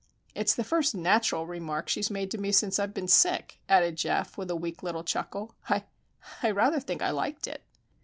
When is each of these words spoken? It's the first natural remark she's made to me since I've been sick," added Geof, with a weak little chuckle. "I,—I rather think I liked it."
It's 0.33 0.55
the 0.55 0.63
first 0.63 0.95
natural 0.95 1.45
remark 1.45 1.87
she's 1.87 2.09
made 2.09 2.31
to 2.31 2.39
me 2.39 2.51
since 2.51 2.79
I've 2.79 2.91
been 2.91 3.07
sick," 3.07 3.59
added 3.69 3.97
Geof, 3.97 4.35
with 4.35 4.49
a 4.49 4.55
weak 4.55 4.81
little 4.81 5.03
chuckle. 5.03 5.53
"I,—I 5.69 6.49
rather 6.49 6.79
think 6.79 7.03
I 7.03 7.11
liked 7.11 7.45
it." 7.45 7.63